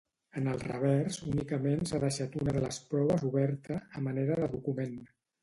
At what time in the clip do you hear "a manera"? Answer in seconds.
4.01-4.41